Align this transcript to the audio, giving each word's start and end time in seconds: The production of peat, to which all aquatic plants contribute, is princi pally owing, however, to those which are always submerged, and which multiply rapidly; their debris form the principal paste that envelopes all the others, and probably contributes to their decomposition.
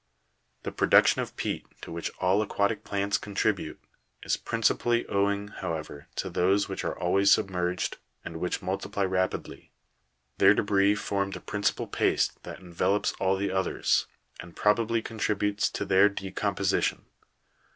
The 0.63 0.71
production 0.71 1.21
of 1.21 1.35
peat, 1.35 1.67
to 1.83 1.91
which 1.91 2.09
all 2.17 2.41
aquatic 2.41 2.83
plants 2.83 3.19
contribute, 3.19 3.79
is 4.23 4.35
princi 4.35 4.79
pally 4.79 5.05
owing, 5.05 5.49
however, 5.49 6.07
to 6.15 6.27
those 6.27 6.67
which 6.67 6.83
are 6.83 6.97
always 6.97 7.31
submerged, 7.31 7.99
and 8.25 8.37
which 8.37 8.63
multiply 8.63 9.03
rapidly; 9.03 9.69
their 10.39 10.55
debris 10.55 10.95
form 10.95 11.29
the 11.29 11.39
principal 11.39 11.85
paste 11.85 12.41
that 12.41 12.59
envelopes 12.61 13.13
all 13.19 13.37
the 13.37 13.51
others, 13.51 14.07
and 14.39 14.55
probably 14.55 15.03
contributes 15.03 15.69
to 15.69 15.85
their 15.85 16.09
decomposition. 16.09 17.05